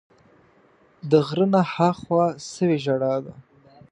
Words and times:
د 1.09 1.11
غره 1.27 1.45
نه 1.53 1.61
ها 1.73 1.89
خوا 1.99 2.25
سوې 2.53 2.77
ژړا 2.83 3.15
ده 3.25 3.33